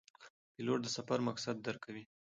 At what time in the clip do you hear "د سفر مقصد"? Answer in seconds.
0.83-1.55